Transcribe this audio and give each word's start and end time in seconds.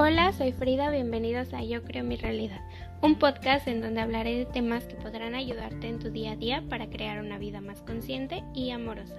Hola, 0.00 0.32
soy 0.32 0.52
Frida. 0.52 0.90
Bienvenidos 0.90 1.52
a 1.52 1.64
Yo 1.64 1.82
Creo 1.82 2.04
Mi 2.04 2.14
Realidad, 2.14 2.60
un 3.02 3.18
podcast 3.18 3.66
en 3.66 3.80
donde 3.80 4.00
hablaré 4.00 4.38
de 4.38 4.46
temas 4.46 4.84
que 4.84 4.94
podrán 4.94 5.34
ayudarte 5.34 5.88
en 5.88 5.98
tu 5.98 6.10
día 6.10 6.32
a 6.32 6.36
día 6.36 6.62
para 6.68 6.88
crear 6.88 7.18
una 7.20 7.36
vida 7.36 7.60
más 7.60 7.82
consciente 7.82 8.44
y 8.54 8.70
amorosa. 8.70 9.16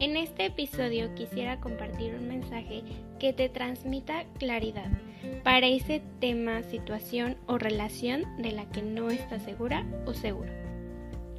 En 0.00 0.16
este 0.16 0.46
episodio 0.46 1.14
quisiera 1.14 1.60
compartir 1.60 2.14
un 2.14 2.28
mensaje 2.28 2.82
que 3.18 3.34
te 3.34 3.50
transmita 3.50 4.24
claridad 4.38 4.90
para 5.44 5.66
ese 5.66 6.00
tema, 6.18 6.62
situación 6.62 7.36
o 7.44 7.58
relación 7.58 8.24
de 8.38 8.52
la 8.52 8.64
que 8.70 8.80
no 8.80 9.10
estás 9.10 9.42
segura 9.42 9.84
o 10.06 10.14
seguro. 10.14 10.50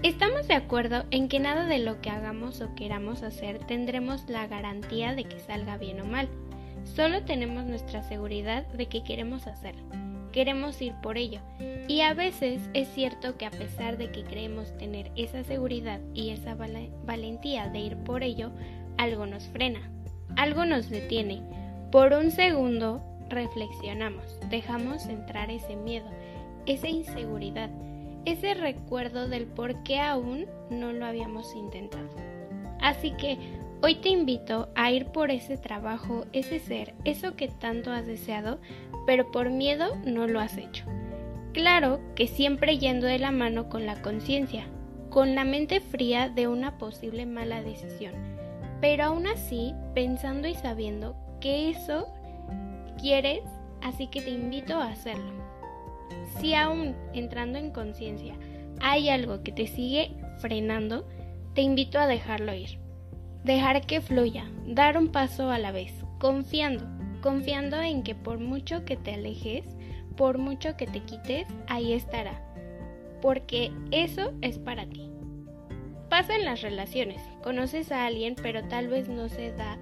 Estamos 0.03 0.47
de 0.47 0.53
acuerdo 0.53 1.05
en 1.09 1.29
que 1.29 1.39
nada 1.39 1.65
de 1.65 1.79
lo 1.79 1.99
que 1.99 2.11
hagamos 2.11 2.61
o 2.61 2.75
queramos 2.75 3.23
hacer 3.23 3.57
tendremos 3.65 4.29
la 4.29 4.45
garantía 4.45 5.15
de 5.15 5.23
que 5.23 5.39
salga 5.39 5.77
bien 5.77 5.99
o 5.99 6.05
mal. 6.05 6.29
Solo 6.95 7.23
tenemos 7.23 7.65
nuestra 7.65 8.01
seguridad 8.01 8.65
de 8.67 8.87
que 8.87 9.03
queremos 9.03 9.47
hacerlo 9.47 9.83
queremos 10.37 10.79
ir 10.83 10.93
por 11.01 11.17
ello. 11.17 11.39
Y 11.87 12.01
a 12.01 12.13
veces 12.13 12.61
es 12.75 12.87
cierto 12.89 13.37
que 13.37 13.47
a 13.47 13.49
pesar 13.49 13.97
de 13.97 14.11
que 14.11 14.23
creemos 14.23 14.77
tener 14.77 15.11
esa 15.15 15.43
seguridad 15.43 15.99
y 16.13 16.29
esa 16.29 16.55
valentía 17.05 17.69
de 17.69 17.79
ir 17.79 17.97
por 17.97 18.21
ello, 18.21 18.51
algo 18.97 19.25
nos 19.25 19.47
frena, 19.47 19.81
algo 20.35 20.63
nos 20.63 20.91
detiene. 20.91 21.41
Por 21.91 22.13
un 22.13 22.29
segundo 22.29 23.01
reflexionamos, 23.29 24.39
dejamos 24.51 25.07
entrar 25.07 25.49
ese 25.49 25.75
miedo, 25.75 26.07
esa 26.67 26.87
inseguridad, 26.87 27.71
ese 28.25 28.53
recuerdo 28.53 29.27
del 29.27 29.47
por 29.47 29.81
qué 29.81 29.99
aún 29.99 30.45
no 30.69 30.93
lo 30.93 31.03
habíamos 31.07 31.55
intentado. 31.55 32.09
Así 32.79 33.09
que 33.13 33.39
Hoy 33.79 33.93
te 33.93 34.09
invito 34.09 34.69
a 34.73 34.91
ir 34.91 35.05
por 35.05 35.29
ese 35.29 35.55
trabajo, 35.55 36.25
ese 36.33 36.57
ser, 36.57 36.95
eso 37.05 37.35
que 37.35 37.47
tanto 37.47 37.91
has 37.91 38.07
deseado, 38.07 38.59
pero 39.05 39.31
por 39.31 39.51
miedo 39.51 39.95
no 40.03 40.25
lo 40.25 40.39
has 40.39 40.57
hecho. 40.57 40.83
Claro 41.53 41.99
que 42.15 42.25
siempre 42.25 42.79
yendo 42.79 43.05
de 43.05 43.19
la 43.19 43.31
mano 43.31 43.69
con 43.69 43.85
la 43.85 44.01
conciencia, 44.01 44.65
con 45.11 45.35
la 45.35 45.43
mente 45.43 45.79
fría 45.79 46.27
de 46.27 46.47
una 46.47 46.79
posible 46.79 47.27
mala 47.27 47.61
decisión, 47.61 48.13
pero 48.81 49.03
aún 49.03 49.27
así 49.27 49.75
pensando 49.93 50.47
y 50.47 50.55
sabiendo 50.55 51.15
que 51.39 51.69
eso 51.69 52.07
quieres, 52.99 53.41
así 53.83 54.07
que 54.07 54.21
te 54.21 54.31
invito 54.31 54.73
a 54.73 54.89
hacerlo. 54.89 55.31
Si 56.39 56.55
aún 56.55 56.95
entrando 57.13 57.59
en 57.59 57.69
conciencia 57.69 58.33
hay 58.81 59.09
algo 59.09 59.43
que 59.43 59.51
te 59.51 59.67
sigue 59.67 60.15
frenando, 60.39 61.07
te 61.53 61.61
invito 61.61 61.99
a 61.99 62.07
dejarlo 62.07 62.55
ir 62.55 62.86
Dejar 63.43 63.85
que 63.85 64.01
fluya, 64.01 64.45
dar 64.65 64.97
un 64.97 65.09
paso 65.09 65.49
a 65.49 65.59
la 65.59 65.71
vez, 65.71 65.93
confiando, 66.19 66.85
confiando 67.21 67.81
en 67.81 68.03
que 68.03 68.15
por 68.15 68.39
mucho 68.39 68.83
que 68.83 68.97
te 68.97 69.13
alejes, 69.13 69.65
por 70.15 70.37
mucho 70.37 70.75
que 70.75 70.87
te 70.87 70.99
quites, 71.01 71.47
ahí 71.67 71.93
estará. 71.93 72.43
Porque 73.21 73.71
eso 73.91 74.33
es 74.41 74.59
para 74.59 74.85
ti. 74.87 75.09
Pasa 76.09 76.35
en 76.35 76.45
las 76.45 76.61
relaciones, 76.61 77.21
conoces 77.43 77.91
a 77.91 78.05
alguien 78.05 78.35
pero 78.41 78.63
tal 78.67 78.87
vez 78.87 79.09
no 79.09 79.29
se 79.29 79.51
da 79.51 79.77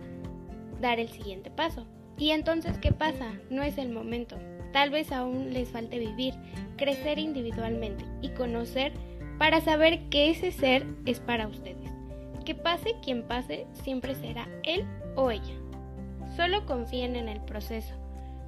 dar 0.82 1.00
el 1.00 1.10
siguiente 1.10 1.50
paso. 1.50 1.86
Y 2.18 2.32
entonces, 2.32 2.78
¿qué 2.78 2.92
pasa? 2.92 3.34
No 3.50 3.64
es 3.64 3.78
el 3.78 3.90
momento. 3.90 4.38
Tal 4.72 4.90
vez 4.90 5.12
aún 5.12 5.54
les 5.54 5.70
falte 5.70 6.00
vivir, 6.00 6.34
crecer 6.78 7.20
individualmente 7.20 8.06
y 8.22 8.30
conocer 8.30 8.94
para 9.38 9.62
saber 9.62 10.10
que 10.10 10.30
ese 10.30 10.52
ser 10.52 10.86
es 11.06 11.20
para 11.20 11.48
ustedes. 11.48 11.95
Que 12.46 12.56
pase 12.56 12.96
quien 13.04 13.24
pase, 13.24 13.66
siempre 13.74 14.14
será 14.16 14.48
él 14.64 14.86
o 15.16 15.32
ella. 15.32 15.56
Solo 16.36 16.66
confíen 16.66 17.16
en 17.16 17.28
el 17.28 17.42
proceso. 17.42 17.96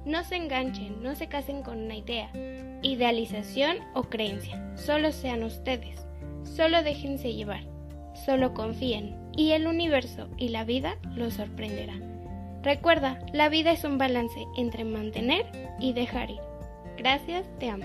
No 0.04 0.22
se 0.22 0.36
enganchen, 0.36 1.02
no 1.02 1.14
se 1.14 1.26
casen 1.26 1.62
con 1.62 1.78
una 1.78 1.96
idea, 1.96 2.30
idealización 2.82 3.78
o 3.94 4.04
creencia. 4.04 4.76
Solo 4.76 5.10
sean 5.10 5.42
ustedes. 5.42 6.06
Solo 6.44 6.82
déjense 6.82 7.34
llevar. 7.34 7.64
Solo 8.24 8.54
confíen 8.54 9.16
y 9.36 9.52
el 9.52 9.66
universo 9.66 10.28
y 10.36 10.48
la 10.48 10.64
vida 10.64 10.96
los 11.14 11.34
sorprenderán. 11.34 12.60
Recuerda, 12.62 13.18
la 13.32 13.48
vida 13.48 13.72
es 13.72 13.84
un 13.84 13.98
balance 13.98 14.46
entre 14.56 14.84
mantener 14.84 15.46
y 15.78 15.92
dejar 15.92 16.30
ir. 16.30 16.40
Gracias, 16.96 17.46
te 17.58 17.70
amo. 17.70 17.84